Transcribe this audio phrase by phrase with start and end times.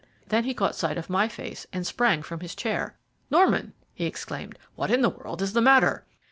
[0.29, 2.97] Then he caught sight of my face, and sprang from his chair.
[3.29, 6.07] "Norman!" he exclaimed; "what in the world is the matter?"